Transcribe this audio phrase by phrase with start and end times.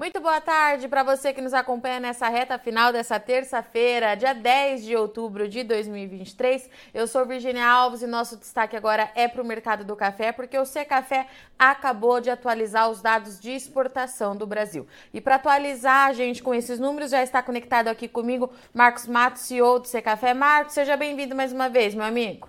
[0.00, 4.86] Muito boa tarde para você que nos acompanha nessa reta final dessa terça-feira, dia 10
[4.86, 6.70] de outubro de 2023.
[6.94, 10.58] Eu sou Virginia Alves e nosso destaque agora é para o mercado do café, porque
[10.58, 11.26] o Café
[11.58, 14.86] acabou de atualizar os dados de exportação do Brasil.
[15.12, 19.42] E para atualizar a gente com esses números, já está conectado aqui comigo Marcos Matos,
[19.42, 20.32] CEO do Café.
[20.32, 22.48] Marcos, seja bem-vindo mais uma vez, meu amigo.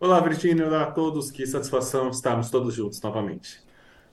[0.00, 0.66] Olá, Virginia.
[0.66, 1.30] Olá a todos.
[1.30, 3.63] Que satisfação estarmos todos juntos novamente.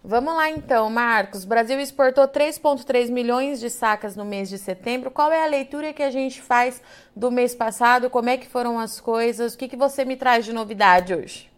[0.04, 1.44] Vamos lá então, Marcos.
[1.44, 5.12] O Brasil exportou 3,3 milhões de sacas no mês de setembro.
[5.12, 6.82] Qual é a leitura que a gente faz
[7.16, 8.10] do mês passado?
[8.10, 9.54] Como é que foram as coisas?
[9.54, 11.52] O que, que você me traz de novidade hoje?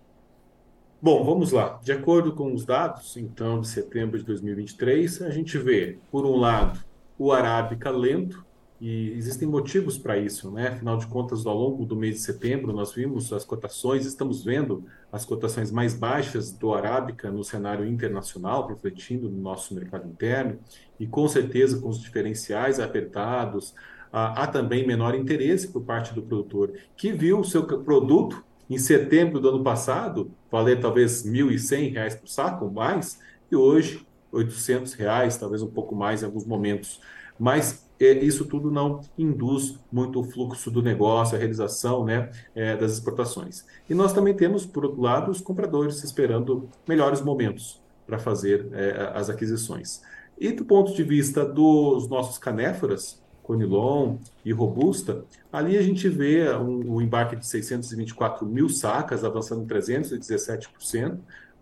[1.01, 1.79] Bom, vamos lá.
[1.81, 6.35] De acordo com os dados, então, de setembro de 2023, a gente vê, por um
[6.35, 6.79] lado,
[7.17, 8.45] o arábica lento,
[8.85, 10.67] e existem motivos para isso, né?
[10.67, 14.83] Afinal de contas, ao longo do mês de setembro, nós vimos as cotações, estamos vendo
[15.09, 20.59] as cotações mais baixas do Arábica no cenário internacional, refletindo no nosso mercado interno,
[20.99, 23.73] e com certeza com os diferenciais apertados,
[24.11, 29.39] há, também menor interesse por parte do produtor, que viu o seu produto em setembro
[29.39, 33.17] do ano passado valer talvez R$ 1.100 por saco, mais,
[33.49, 36.99] e hoje 800 reais, talvez um pouco mais em alguns momentos.
[37.39, 42.93] Mas isso tudo não induz muito o fluxo do negócio, a realização né, é, das
[42.93, 43.65] exportações.
[43.89, 49.11] E nós também temos, por outro lado, os compradores esperando melhores momentos para fazer é,
[49.13, 50.01] as aquisições.
[50.37, 56.49] E do ponto de vista dos nossos canéforas, Conilon e Robusta, ali a gente vê
[56.55, 61.17] um, um embarque de 624 mil sacas, avançando 317%,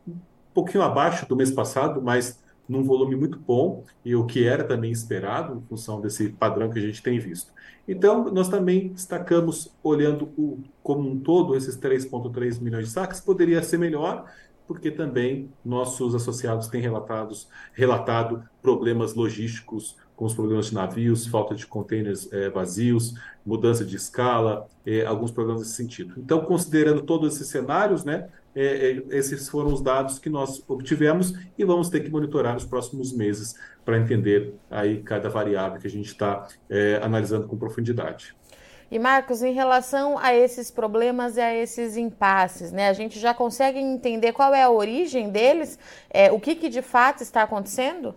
[0.08, 0.14] um
[0.54, 2.41] pouquinho abaixo do mês passado, mas
[2.72, 6.80] num volume muito bom e o que era também esperado em função desse padrão que
[6.80, 7.52] a gente tem visto.
[7.86, 13.62] Então, nós também destacamos, olhando o, como um todo, esses 3,3 milhões de saques, poderia
[13.62, 14.26] ser melhor,
[14.66, 21.54] porque também nossos associados têm relatados, relatado problemas logísticos com os problemas de navios, falta
[21.54, 23.16] de containers é, vazios,
[23.46, 26.14] mudança de escala, é, alguns problemas nesse sentido.
[26.18, 28.63] Então, considerando todos esses cenários, né, é,
[29.12, 33.13] é, esses foram os dados que nós obtivemos e vamos ter que monitorar nos próximos
[33.13, 38.35] meses para entender aí cada variável que a gente está é, analisando com profundidade.
[38.91, 43.34] E Marcos, em relação a esses problemas e a esses impasses, né, a gente já
[43.34, 45.79] consegue entender qual é a origem deles,
[46.09, 48.13] é, o que, que de fato está acontecendo?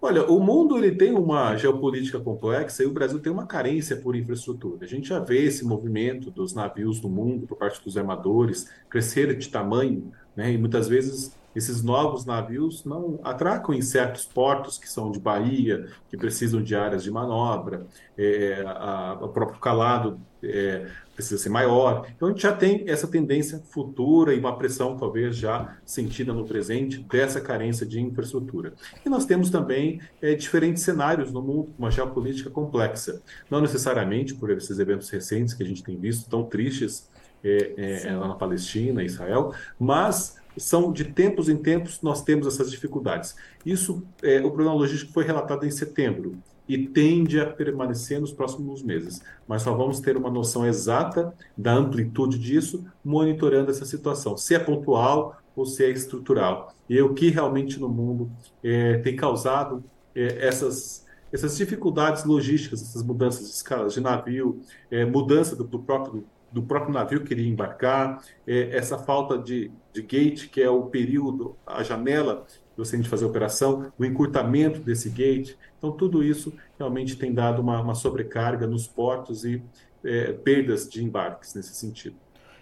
[0.00, 4.14] Olha, o mundo ele tem uma geopolítica complexa e o Brasil tem uma carência por
[4.14, 4.84] infraestrutura.
[4.84, 9.36] A gente já vê esse movimento dos navios do mundo por parte dos armadores crescer
[9.36, 10.52] de tamanho, né?
[10.52, 15.88] E muitas vezes esses novos navios não atracam em certos portos que são de Bahia,
[16.08, 17.86] que precisam de áreas de manobra,
[18.16, 22.06] é, a, o próprio calado é, precisa ser maior.
[22.14, 26.46] Então a gente já tem essa tendência futura e uma pressão talvez já sentida no
[26.46, 28.72] presente dessa carência de infraestrutura.
[29.04, 33.20] E nós temos também é, diferentes cenários no mundo, uma geopolítica complexa.
[33.50, 37.08] Não necessariamente por esses eventos recentes que a gente tem visto, tão tristes
[37.42, 42.70] é, é, lá na Palestina, Israel, mas são de tempos em tempos nós temos essas
[42.70, 43.36] dificuldades.
[43.64, 46.38] Isso, é, o problema logístico foi relatado em setembro
[46.68, 51.72] e tende a permanecer nos próximos meses, mas só vamos ter uma noção exata da
[51.72, 56.74] amplitude disso monitorando essa situação, se é pontual ou se é estrutural.
[56.88, 58.30] E o que realmente no mundo
[58.62, 59.82] é, tem causado
[60.14, 65.78] é, essas essas dificuldades logísticas, essas mudanças de escala de navio, é, mudança do, do
[65.78, 70.70] próprio do próprio navio que iria embarcar, é, essa falta de, de gate, que é
[70.70, 75.56] o período, a janela que você tem de fazer a operação, o encurtamento desse gate.
[75.76, 79.62] Então, tudo isso realmente tem dado uma, uma sobrecarga nos portos e
[80.04, 82.16] é, perdas de embarques nesse sentido.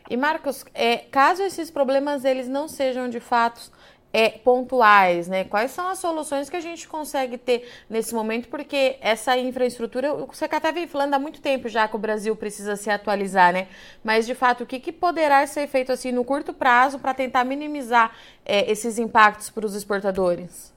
[0.09, 3.73] E Marcos, é, caso esses problemas eles não sejam de fato
[4.13, 5.45] é, pontuais, né?
[5.45, 8.49] Quais são as soluções que a gente consegue ter nesse momento?
[8.49, 12.77] Porque essa infraestrutura, você até vem falando há muito tempo já que o Brasil precisa
[12.77, 13.69] se atualizar, né?
[14.03, 17.45] Mas de fato, o que, que poderá ser feito assim no curto prazo para tentar
[17.45, 20.75] minimizar é, esses impactos para os exportadores?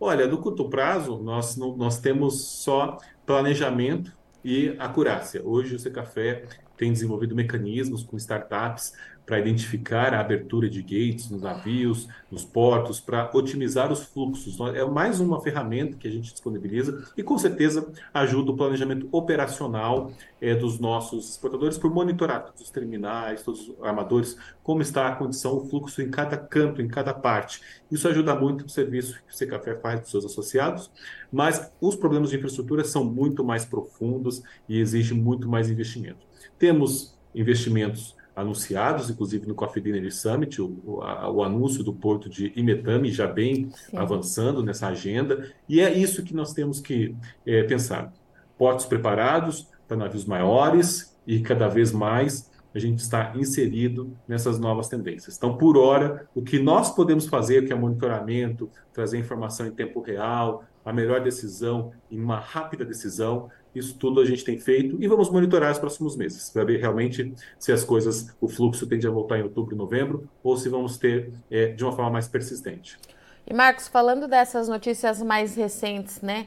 [0.00, 4.12] Olha, no curto prazo, nós, nós temos só planejamento
[4.44, 5.40] e acurácia.
[5.44, 6.44] Hoje o Secafé
[6.76, 8.92] tem desenvolvido mecanismos com startups
[9.26, 14.58] para identificar a abertura de gates nos navios, nos portos, para otimizar os fluxos.
[14.74, 20.12] É mais uma ferramenta que a gente disponibiliza e, com certeza, ajuda o planejamento operacional
[20.40, 25.16] é, dos nossos exportadores por monitorar todos os terminais, todos os armadores, como está a
[25.16, 27.62] condição, o fluxo em cada canto, em cada parte.
[27.90, 30.90] Isso ajuda muito o serviço que o Secafé faz dos seus associados,
[31.32, 36.26] mas os problemas de infraestrutura são muito mais profundos e exigem muito mais investimento.
[36.58, 42.52] Temos investimentos anunciados, inclusive no Coffee Dinner Summit, o, a, o anúncio do porto de
[42.56, 43.96] Imetame já bem Sim.
[43.96, 47.14] avançando nessa agenda, e é isso que nós temos que
[47.46, 48.12] é, pensar.
[48.58, 54.88] Portos preparados para navios maiores e cada vez mais a gente está inserido nessas novas
[54.88, 55.36] tendências.
[55.36, 60.00] Então, por hora, o que nós podemos fazer, que é monitoramento, trazer informação em tempo
[60.00, 65.08] real, a melhor decisão, em uma rápida decisão, isso tudo a gente tem feito e
[65.08, 69.10] vamos monitorar os próximos meses para ver realmente se as coisas, o fluxo tende a
[69.10, 72.98] voltar em outubro, novembro ou se vamos ter é, de uma forma mais persistente.
[73.46, 76.46] E Marcos, falando dessas notícias mais recentes, né,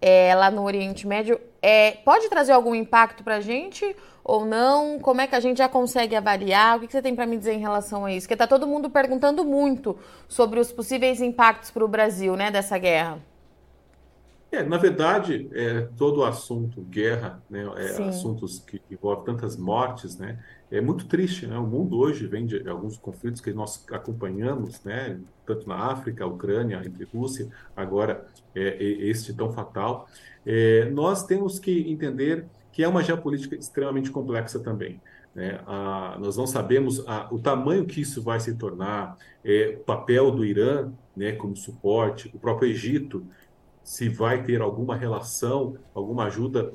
[0.00, 4.98] é, lá no Oriente Médio, é, pode trazer algum impacto para a gente ou não?
[4.98, 6.76] Como é que a gente já consegue avaliar?
[6.76, 8.26] O que, que você tem para me dizer em relação a isso?
[8.26, 9.98] Porque está todo mundo perguntando muito
[10.28, 13.18] sobre os possíveis impactos para o Brasil, né, dessa guerra.
[14.50, 20.16] É, na verdade, é, todo o assunto guerra, né, é, assuntos que envolvem tantas mortes,
[20.16, 20.38] né,
[20.70, 21.58] é muito triste, né?
[21.58, 26.80] O mundo hoje vem de alguns conflitos que nós acompanhamos, né, tanto na África, Ucrânia,
[26.84, 30.08] entre Rússia, agora é, este tão fatal.
[30.46, 35.00] É, nós temos que entender que é uma geopolítica extremamente complexa também.
[35.34, 35.60] Né?
[35.66, 40.30] A, nós não sabemos a, o tamanho que isso vai se tornar, é, o papel
[40.30, 43.26] do Irã né, como suporte, o próprio Egito
[43.88, 46.74] se vai ter alguma relação, alguma ajuda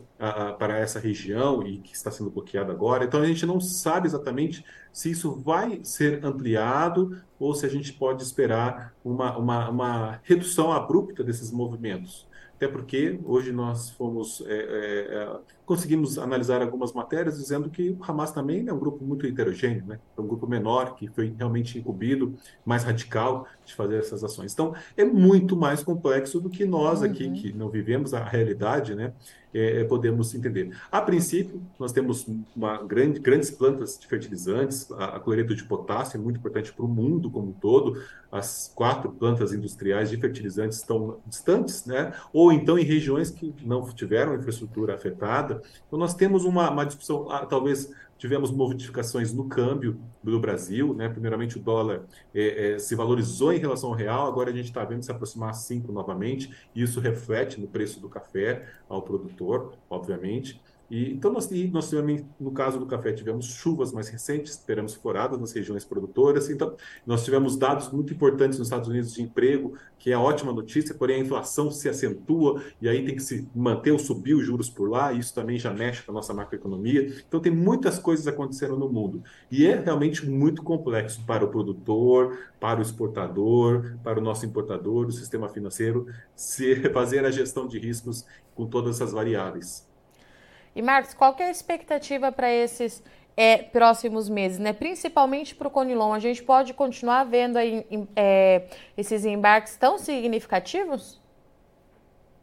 [0.58, 3.06] para essa região e que está sendo bloqueada agora.
[3.06, 7.94] Então a gente não sabe exatamente se isso vai ser ampliado ou se a gente
[7.94, 12.28] pode esperar uma, uma, uma redução abrupta desses movimentos
[12.64, 17.98] até porque hoje nós fomos é, é, é, conseguimos analisar algumas matérias dizendo que o
[18.02, 20.00] Hamas também é um grupo muito heterogêneo, né?
[20.18, 24.54] É um grupo menor que foi realmente incumbido, mais radical de fazer essas ações.
[24.54, 27.34] Então é muito mais complexo do que nós aqui uhum.
[27.34, 29.14] que não vivemos a realidade, né?
[29.54, 30.76] É, podemos entender.
[30.92, 36.18] A princípio, nós temos uma grande, grandes plantas de fertilizantes, a, a cloreto de potássio
[36.18, 38.02] é muito importante para o mundo como um todo,
[38.32, 42.14] as quatro plantas industriais de fertilizantes estão distantes, né?
[42.34, 45.62] ou então em regiões que não tiveram infraestrutura afetada.
[45.88, 47.92] Então, nós temos uma, uma discussão, ah, talvez
[48.24, 51.10] tivemos modificações no câmbio do Brasil, né?
[51.10, 54.86] Primeiramente o dólar é, é, se valorizou em relação ao real, agora a gente está
[54.86, 59.74] vendo se aproximar a 5 novamente, e isso reflete no preço do café ao produtor,
[59.90, 60.62] obviamente.
[60.94, 65.40] E, então, nós, nós tivemos, no caso do café, tivemos chuvas mais recentes, esperamos floradas
[65.40, 66.52] nas regiões produtoras.
[66.52, 70.94] Então, nós tivemos dados muito importantes nos Estados Unidos de emprego, que é ótima notícia,
[70.94, 74.70] porém a inflação se acentua e aí tem que se manter ou subir os juros
[74.70, 77.12] por lá, e isso também já mexe com a nossa macroeconomia.
[77.28, 79.24] Então, tem muitas coisas acontecendo no mundo.
[79.50, 85.08] E é realmente muito complexo para o produtor, para o exportador, para o nosso importador,
[85.08, 89.92] o sistema financeiro, se fazer a gestão de riscos com todas essas variáveis.
[90.76, 93.04] E Marcos, qual é a expectativa para esses
[93.36, 94.74] é, próximos meses, né?
[94.74, 101.22] Principalmente para o Conilon, a gente pode continuar vendo aí é, esses embarques tão significativos?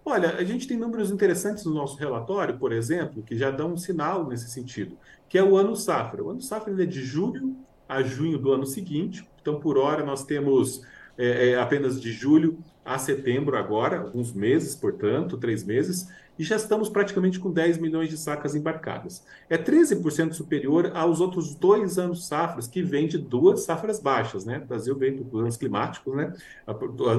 [0.04, 3.76] Olha, a gente tem números interessantes no nosso relatório, por exemplo, que já dão um
[3.76, 4.96] sinal nesse sentido,
[5.28, 6.24] que é o ano safra.
[6.24, 7.54] O ano safra é de julho
[7.88, 9.28] a junho do ano seguinte.
[9.40, 10.82] Então, por hora, nós temos
[11.18, 12.58] é, é, apenas de julho
[12.90, 18.08] a setembro agora, alguns meses, portanto, três meses, e já estamos praticamente com 10 milhões
[18.08, 19.24] de sacas embarcadas.
[19.48, 24.58] É 13% superior aos outros dois anos safras, que vem de duas safras baixas, né?
[24.58, 26.34] O Brasil vem dos anos climáticos, né?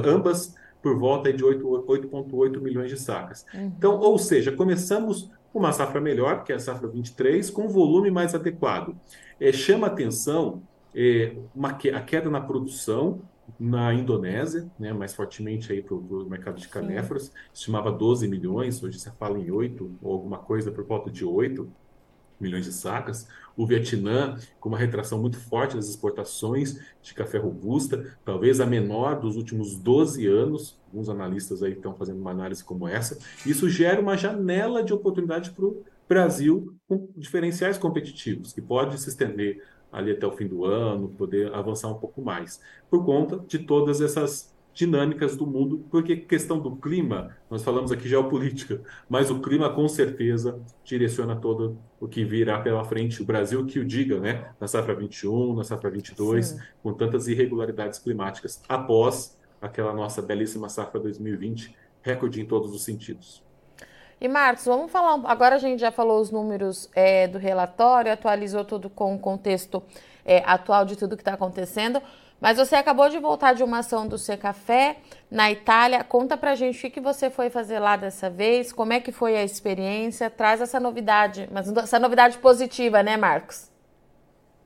[0.06, 3.46] Ambas por volta de 8,8 milhões de sacas.
[3.54, 3.72] Uhum.
[3.78, 8.36] Então, ou seja, começamos uma safra melhor, que é a safra 23, com volume mais
[8.36, 8.94] adequado.
[9.40, 10.64] É, chama atenção
[10.94, 13.22] é, uma, a queda na produção
[13.60, 19.00] na Indonésia, né, mais fortemente aí para o mercado de canéforas, estimava 12 milhões, hoje
[19.00, 21.72] se fala em 8 ou alguma coisa por volta de 8
[22.42, 23.28] milhões de sacas.
[23.56, 29.20] O Vietnã, com uma retração muito forte das exportações de café robusta, talvez a menor
[29.20, 30.80] dos últimos 12 anos.
[30.88, 33.20] Alguns analistas aí estão fazendo uma análise como essa.
[33.46, 39.10] Isso gera uma janela de oportunidade para o Brasil com diferenciais competitivos, que pode se
[39.10, 43.60] estender ali até o fim do ano, poder avançar um pouco mais, por conta de
[43.60, 49.42] todas essas dinâmicas do mundo, porque questão do clima, nós falamos aqui geopolítica, mas o
[49.42, 54.20] clima com certeza direciona todo o que virá pela frente, o Brasil que o diga,
[54.20, 56.60] né, na safra 21, na safra 22, Sim.
[56.82, 63.44] com tantas irregularidades climáticas, após aquela nossa belíssima safra 2020, recorde em todos os sentidos.
[64.22, 65.20] E Marcos, vamos falar.
[65.26, 69.82] Agora a gente já falou os números é, do relatório, atualizou tudo com o contexto
[70.24, 72.00] é, atual de tudo que está acontecendo.
[72.40, 74.98] Mas você acabou de voltar de uma ação do Café
[75.30, 76.04] na Itália.
[76.04, 79.36] Conta pra gente o que você foi fazer lá dessa vez, como é que foi
[79.36, 83.72] a experiência, traz essa novidade, mas essa novidade positiva, né, Marcos?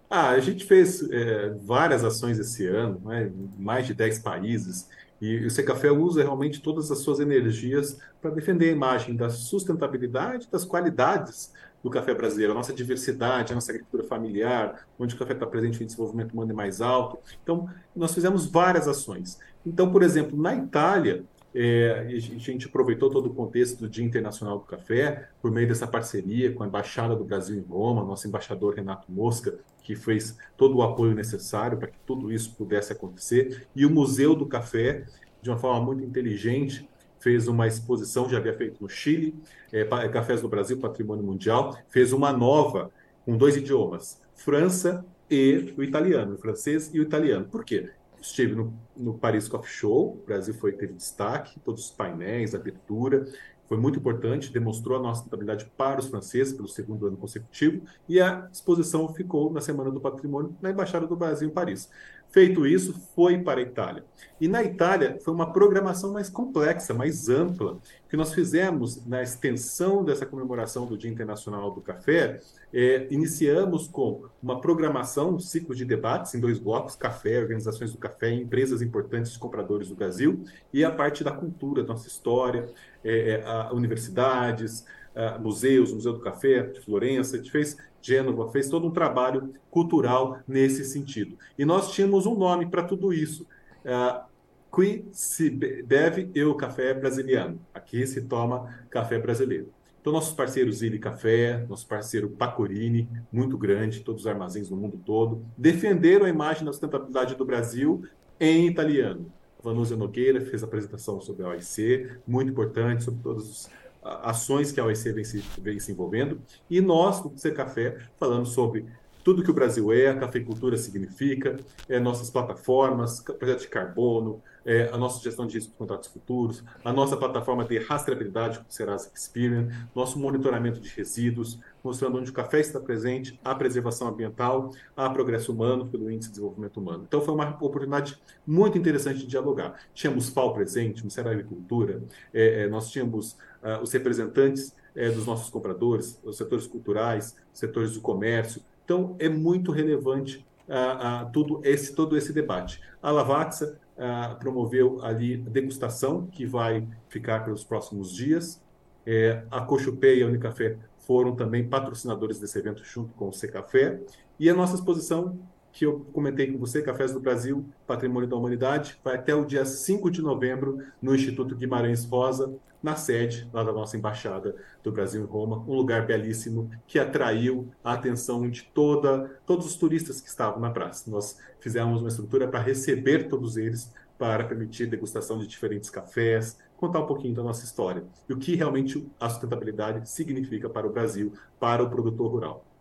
[0.10, 4.90] Ah, a gente fez é, várias ações esse ano, né, mais de 10 países,
[5.26, 10.48] e o Café usa realmente todas as suas energias para defender a imagem da sustentabilidade,
[10.52, 11.54] das qualidades
[11.86, 15.84] do café brasileiro, a nossa diversidade, a nossa agricultura familiar, onde o café está presente,
[15.84, 17.20] o desenvolvimento humano é mais alto.
[17.44, 19.40] Então, nós fizemos várias ações.
[19.64, 21.24] Então, por exemplo, na Itália,
[21.56, 25.88] é, a gente aproveitou todo o contexto do Dia Internacional do Café por meio dessa
[25.88, 30.76] parceria com a Embaixada do Brasil em Roma, nosso embaixador Renato Mosca, que fez todo
[30.76, 35.06] o apoio necessário para que tudo isso pudesse acontecer, e o Museu do Café,
[35.42, 39.34] de uma forma muito inteligente, fez uma exposição, já havia feito no Chile,
[39.72, 42.92] é, é, Cafés do Brasil, Patrimônio Mundial, fez uma nova
[43.24, 47.46] com dois idiomas, França e o italiano, o francês e o italiano.
[47.46, 47.90] Por quê?
[48.26, 53.26] Estive no, no Paris Coffee Show, o Brasil foi, teve destaque, todos os painéis, abertura,
[53.68, 58.20] foi muito importante, demonstrou a nossa estabilidade para os franceses pelo segundo ano consecutivo, e
[58.20, 61.90] a exposição ficou na Semana do Patrimônio na Embaixada do Brasil em Paris.
[62.30, 64.04] Feito isso, foi para a Itália.
[64.40, 67.78] E na Itália foi uma programação mais complexa, mais ampla,
[68.10, 72.42] que nós fizemos na extensão dessa comemoração do Dia Internacional do Café.
[72.74, 77.98] É, iniciamos com uma programação, um ciclo de debates em dois blocos: café, organizações do
[77.98, 82.68] café, empresas importantes compradores do Brasil, e a parte da cultura, nossa história,
[83.06, 84.86] é, é a, universidades,
[85.16, 87.36] a, museus, Museu do Café de Florença.
[87.36, 91.38] A gente fez Gênova, fez todo um trabalho cultural nesse sentido.
[91.58, 93.48] E nós tínhamos um nome para tudo isso.
[93.86, 94.36] Uh,
[94.76, 97.62] Qui se beve o café brasiliano.
[97.74, 99.72] Aqui se toma café brasileiro.
[100.02, 105.02] Então, nossos parceiros Illy Café, nosso parceiro Pacorini, muito grande, todos os armazéns do mundo
[105.04, 108.04] todo, defenderam a imagem da sustentabilidade do Brasil
[108.38, 109.32] em italiano.
[109.66, 113.70] Vanúzia Nogueira fez a apresentação sobre a OIC, muito importante, sobre todos os
[114.04, 116.40] ações que a OEC vem se, vem se envolvendo.
[116.70, 118.86] E nós, no Ser Café, falamos sobre
[119.26, 121.58] tudo que o Brasil é, a cafeicultura significa,
[121.90, 126.64] é, nossas plataformas, projeto de carbono, é, a nossa gestão de risco de contratos futuros,
[126.84, 132.30] a nossa plataforma de rastreabilidade com o Serasa Experian, nosso monitoramento de resíduos, mostrando onde
[132.30, 137.06] o café está presente, a preservação ambiental, a progresso humano pelo Índice de Desenvolvimento Humano.
[137.08, 139.74] Então foi uma oportunidade muito interessante de dialogar.
[139.96, 143.32] Tínhamos FAO presente, Ministério da Agricultura, é, é, nós tínhamos
[143.64, 149.28] uh, os representantes é, dos nossos compradores, os setores culturais, setores do comércio, então, é
[149.28, 152.80] muito relevante uh, uh, tudo esse, todo esse debate.
[153.02, 158.64] A Lavazza uh, promoveu ali a degustação, que vai ficar pelos próximos dias.
[159.08, 164.00] É, a Cochupé e a Unicafé foram também patrocinadores desse evento junto com o Secafé.
[164.40, 165.38] E a nossa exposição,
[165.72, 169.66] que eu comentei com você, Cafés do Brasil, Patrimônio da Humanidade, vai até o dia
[169.66, 175.24] 5 de novembro no Instituto Guimarães Rosa, na sede lá da nossa embaixada do Brasil
[175.24, 180.30] em Roma, um lugar belíssimo que atraiu a atenção de toda todos os turistas que
[180.30, 181.10] estavam na praça.
[181.10, 187.00] Nós fizemos uma estrutura para receber todos eles, para permitir degustação de diferentes cafés, contar
[187.00, 191.34] um pouquinho da nossa história e o que realmente a sustentabilidade significa para o Brasil,
[191.60, 192.75] para o produtor rural.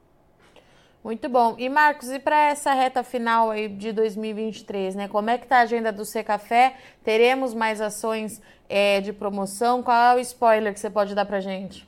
[1.05, 1.55] Muito bom.
[1.59, 5.07] E Marcos, e para essa reta final aí de 2023, né?
[5.07, 6.77] Como é que tá a agenda do C Café?
[7.05, 9.83] Teremos mais ações é, de promoção?
[9.83, 11.87] Qual é o spoiler que você pode dar para gente?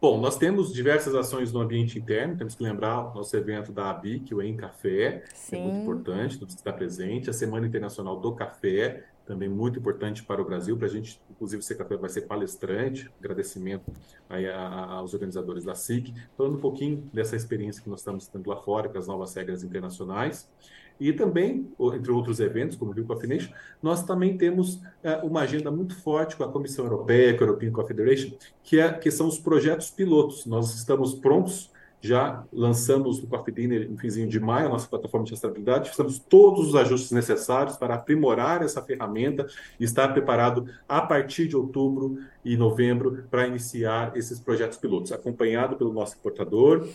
[0.00, 2.36] Bom, nós temos diversas ações no ambiente interno.
[2.36, 5.56] Temos que lembrar o nosso evento da ABIC, o Em Café, Sim.
[5.56, 7.28] é muito importante, tudo está presente.
[7.28, 11.62] A Semana Internacional do Café, também muito importante para o Brasil, para a gente, inclusive,
[11.62, 13.92] Secafé vai ser palestrante, agradecimento
[14.28, 18.26] aí a, a, aos organizadores da SIC, falando um pouquinho dessa experiência que nós estamos
[18.28, 20.48] tendo lá fora, com as novas regras internacionais.
[20.98, 23.52] E também, entre outros eventos, como o Rio Coffee Nation,
[23.82, 27.70] nós também temos é, uma agenda muito forte com a Comissão Europeia, com a European
[27.70, 30.46] Coffee Federation, que, é, que são os projetos pilotos.
[30.46, 31.70] Nós estamos prontos
[32.06, 36.18] já lançamos no Coffee Dinner no finzinho de maio a nossa plataforma de rastreabilidade, fizemos
[36.18, 39.46] todos os ajustes necessários para aprimorar essa ferramenta
[39.78, 45.76] e estar preparado a partir de outubro e novembro para iniciar esses projetos pilotos, acompanhado
[45.76, 46.86] pelo nosso importador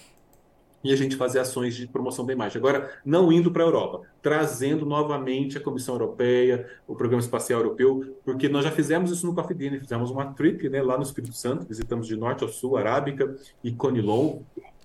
[0.84, 2.58] e a gente fazer ações de promoção da imagem.
[2.58, 8.18] Agora, não indo para a Europa, trazendo novamente a Comissão Europeia, o Programa Espacial Europeu,
[8.24, 11.36] porque nós já fizemos isso no Coffee Dinner, fizemos uma trip né, lá no Espírito
[11.36, 14.40] Santo, visitamos de norte ao sul, Arábica e Conilon,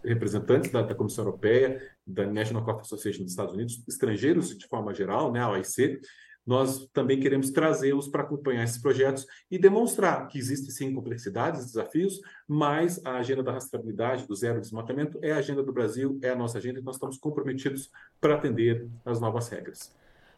[0.07, 4.95] representantes da, da, Comissão Europeia, da National Coffee Association dos Estados Unidos, estrangeiros de forma
[4.95, 6.01] geral, né, a OIC,
[6.47, 12.21] nós também queremos trazê-los para acompanhar esses projetos e demonstrar que existem sim complexidades, desafios,
[12.47, 16.37] mas a agenda da rastreabilidade, do zero desmatamento, é a agenda do Brasil, é a
[16.37, 19.93] nossa agenda e nós estamos comprometidos para atender as novas regras.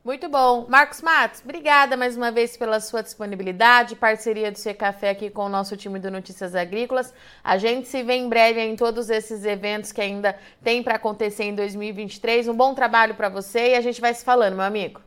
[0.05, 0.64] Muito bom.
[0.69, 5.45] Marcos Matos, obrigada mais uma vez pela sua disponibilidade, parceria do C Café aqui com
[5.45, 7.12] o nosso time do Notícias Agrícolas.
[7.43, 11.45] A gente se vê em breve em todos esses eventos que ainda tem para acontecer
[11.45, 12.49] em 2023.
[12.49, 15.00] Um bom trabalho para você e a gente vai se falando, meu amigo.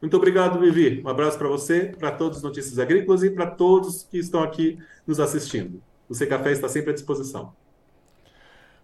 [0.00, 1.02] Muito obrigado, Vivi.
[1.04, 4.78] Um abraço para você, para todos os Notícias Agrícolas e para todos que estão aqui
[5.06, 5.82] nos assistindo.
[6.08, 7.52] O C Café está sempre à disposição.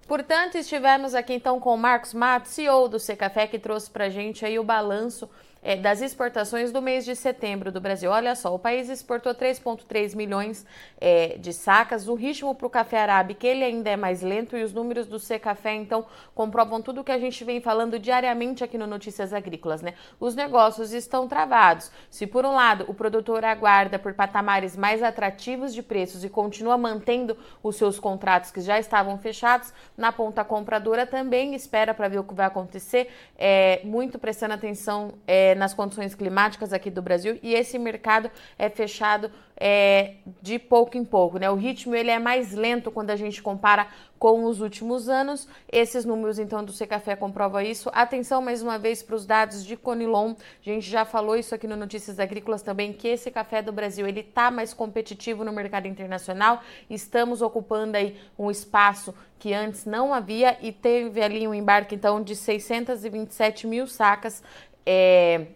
[0.07, 4.45] Portanto, estivemos aqui então com o Marcos Matos, CEO do Secafé, que trouxe para gente
[4.45, 5.29] aí o balanço
[5.65, 8.11] é, das exportações do mês de setembro do Brasil.
[8.11, 10.67] Olha só, o país exportou 3,3 milhões
[11.01, 12.07] é, de sacas.
[12.07, 15.19] O ritmo para o café arábica ele ainda é mais lento e os números do
[15.19, 16.05] Secafé, então,
[16.35, 19.95] comprovam tudo o que a gente vem falando diariamente aqui no Notícias Agrícolas, né?
[20.21, 21.91] Os negócios estão travados.
[22.11, 26.77] Se, por um lado, o produtor aguarda por patamares mais atrativos de preços e continua
[26.77, 32.19] mantendo os seus contratos que já estavam fechados, na ponta compradora também espera para ver
[32.19, 37.39] o que vai acontecer, é, muito prestando atenção é, nas condições climáticas aqui do Brasil
[37.43, 41.49] e esse mercado é fechado é, de pouco em pouco, né?
[41.51, 43.87] O ritmo ele é mais lento quando a gente compara
[44.19, 45.47] com os últimos anos.
[45.71, 47.91] Esses números então do Secafé comprova isso.
[47.93, 50.35] Atenção mais uma vez para os dados de Conilon.
[50.35, 54.07] A gente já falou isso aqui no Notícias Agrícolas também que esse café do Brasil
[54.07, 56.61] ele tá mais competitivo no mercado internacional.
[56.89, 62.23] Estamos ocupando aí um espaço que antes não havia e teve ali um embarque então
[62.23, 64.43] de 627 mil sacas
[64.87, 65.47] é,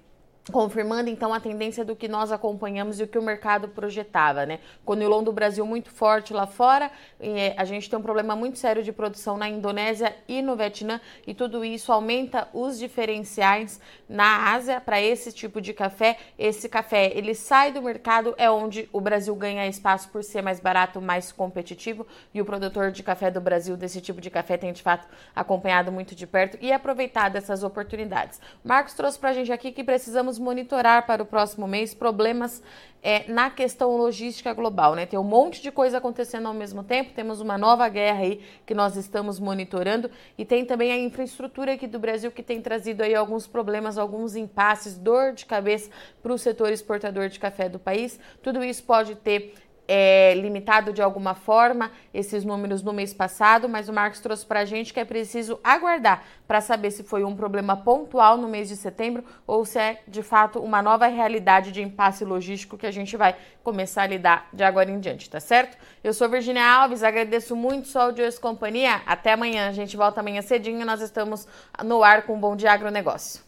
[0.50, 4.60] confirmando então a tendência do que nós acompanhamos e o que o mercado projetava, né?
[4.84, 8.82] Conilon do Brasil muito forte lá fora, é, a gente tem um problema muito sério
[8.82, 14.80] de produção na Indonésia e no Vietnã e tudo isso aumenta os diferenciais na Ásia
[14.80, 16.18] para esse tipo de café.
[16.38, 20.60] Esse café ele sai do mercado é onde o Brasil ganha espaço por ser mais
[20.60, 24.72] barato, mais competitivo e o produtor de café do Brasil desse tipo de café tem
[24.72, 28.40] de fato acompanhado muito de perto e aproveitado essas oportunidades.
[28.64, 32.62] Marcos trouxe para a gente aqui que precisamos monitorar para o próximo mês problemas
[33.02, 35.06] é, na questão logística global, né?
[35.06, 38.74] Tem um monte de coisa acontecendo ao mesmo tempo, temos uma nova guerra aí que
[38.74, 43.14] nós estamos monitorando e tem também a infraestrutura aqui do Brasil que tem trazido aí
[43.14, 45.90] alguns problemas, alguns impasses, dor de cabeça
[46.22, 48.18] para o setor exportador de café do país.
[48.42, 49.54] Tudo isso pode ter
[49.88, 54.60] é, limitado de alguma forma esses números no mês passado, mas o Marcos trouxe para
[54.60, 58.68] a gente que é preciso aguardar para saber se foi um problema pontual no mês
[58.68, 62.90] de setembro ou se é de fato uma nova realidade de impasse logístico que a
[62.90, 65.78] gente vai começar a lidar de agora em diante, tá certo?
[66.04, 69.00] Eu sou Virginia Alves, agradeço muito sua audiência e companhia.
[69.06, 71.48] Até amanhã, a gente volta amanhã cedinho, nós estamos
[71.84, 73.47] no ar com o Bom Dia Agronegócio.